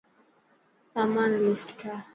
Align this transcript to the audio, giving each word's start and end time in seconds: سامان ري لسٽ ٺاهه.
سامان 0.93 1.29
ري 1.35 1.39
لسٽ 1.47 1.69
ٺاهه. 1.79 1.99